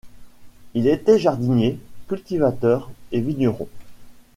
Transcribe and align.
Ils 0.73 0.87
étaient 0.87 1.19
jardiniers, 1.19 1.77
cultivateurs 2.07 2.89
et 3.11 3.21
vignerons. 3.21 3.69